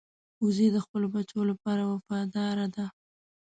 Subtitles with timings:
[0.43, 2.85] وزې د خپلو بچو لپاره وفاداره ده